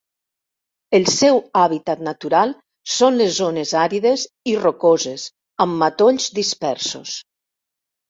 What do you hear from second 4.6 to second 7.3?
rocoses amb matolls dispersos.